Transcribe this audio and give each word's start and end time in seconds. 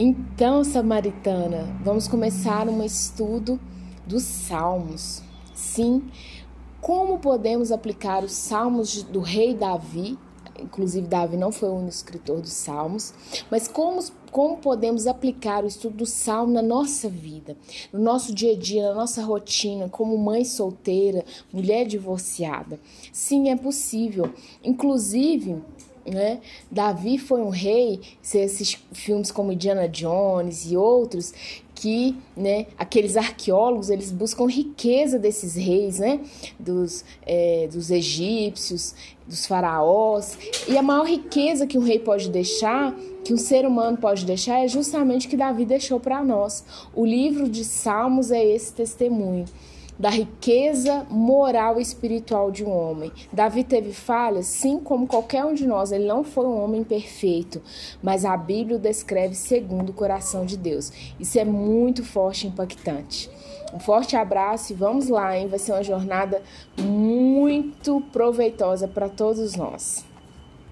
Então, 0.00 0.62
Samaritana, 0.62 1.76
vamos 1.82 2.06
começar 2.06 2.68
um 2.68 2.84
estudo 2.84 3.58
dos 4.06 4.22
Salmos. 4.22 5.24
Sim, 5.52 6.04
como 6.80 7.18
podemos 7.18 7.72
aplicar 7.72 8.22
os 8.22 8.30
Salmos 8.30 9.02
do 9.02 9.18
rei 9.18 9.54
Davi? 9.54 10.16
Inclusive, 10.56 11.04
Davi 11.04 11.36
não 11.36 11.50
foi 11.50 11.68
o 11.68 11.72
único 11.72 11.90
escritor 11.90 12.40
dos 12.40 12.52
Salmos, 12.52 13.12
mas 13.50 13.66
como, 13.66 14.00
como 14.30 14.58
podemos 14.58 15.08
aplicar 15.08 15.64
o 15.64 15.66
estudo 15.66 15.96
do 15.96 16.06
Salmo 16.06 16.52
na 16.52 16.62
nossa 16.62 17.08
vida, 17.08 17.56
no 17.92 17.98
nosso 17.98 18.32
dia 18.32 18.52
a 18.52 18.56
dia, 18.56 18.90
na 18.90 18.94
nossa 18.94 19.20
rotina, 19.20 19.88
como 19.88 20.16
mãe 20.16 20.44
solteira, 20.44 21.24
mulher 21.52 21.84
divorciada? 21.84 22.78
Sim, 23.12 23.50
é 23.50 23.56
possível. 23.56 24.32
Inclusive, 24.62 25.60
né? 26.10 26.40
Davi 26.70 27.18
foi 27.18 27.40
um 27.40 27.48
rei, 27.48 28.00
esses 28.22 28.78
filmes 28.92 29.30
como 29.30 29.52
Indiana 29.52 29.88
Jones 29.88 30.70
e 30.70 30.76
outros, 30.76 31.32
que 31.74 32.16
né, 32.36 32.66
aqueles 32.76 33.16
arqueólogos 33.16 33.88
eles 33.88 34.10
buscam 34.10 34.46
riqueza 34.46 35.18
desses 35.18 35.54
reis, 35.54 36.00
né? 36.00 36.20
Dos, 36.58 37.04
é, 37.24 37.68
dos 37.70 37.90
egípcios, 37.90 38.94
dos 39.26 39.46
faraós. 39.46 40.36
E 40.66 40.76
a 40.76 40.82
maior 40.82 41.06
riqueza 41.06 41.66
que 41.66 41.78
um 41.78 41.82
rei 41.82 41.98
pode 41.98 42.30
deixar, 42.30 42.94
que 43.24 43.32
um 43.32 43.36
ser 43.36 43.64
humano 43.64 43.96
pode 43.96 44.24
deixar, 44.24 44.64
é 44.64 44.68
justamente 44.68 45.26
o 45.26 45.30
que 45.30 45.36
Davi 45.36 45.64
deixou 45.64 46.00
para 46.00 46.24
nós. 46.24 46.64
O 46.94 47.06
livro 47.06 47.48
de 47.48 47.64
Salmos 47.64 48.30
é 48.32 48.44
esse 48.44 48.72
testemunho 48.72 49.44
da 49.98 50.10
riqueza 50.10 51.04
moral 51.10 51.78
e 51.78 51.82
espiritual 51.82 52.50
de 52.50 52.64
um 52.64 52.70
homem. 52.70 53.10
Davi 53.32 53.64
teve 53.64 53.92
falhas, 53.92 54.46
sim, 54.46 54.78
como 54.78 55.06
qualquer 55.06 55.44
um 55.44 55.54
de 55.54 55.66
nós. 55.66 55.90
Ele 55.90 56.06
não 56.06 56.22
foi 56.22 56.46
um 56.46 56.62
homem 56.62 56.84
perfeito, 56.84 57.60
mas 58.02 58.24
a 58.24 58.36
Bíblia 58.36 58.76
o 58.76 58.80
descreve 58.80 59.34
segundo 59.34 59.90
o 59.90 59.94
coração 59.94 60.46
de 60.46 60.56
Deus. 60.56 60.92
Isso 61.18 61.38
é 61.38 61.44
muito 61.44 62.04
forte 62.04 62.46
e 62.46 62.50
impactante. 62.50 63.30
Um 63.74 63.78
forte 63.78 64.16
abraço 64.16 64.72
e 64.72 64.76
vamos 64.76 65.08
lá, 65.08 65.36
hein? 65.36 65.48
Vai 65.48 65.58
ser 65.58 65.72
uma 65.72 65.82
jornada 65.82 66.42
muito 66.78 68.00
proveitosa 68.12 68.88
para 68.88 69.08
todos 69.08 69.56
nós. 69.56 70.04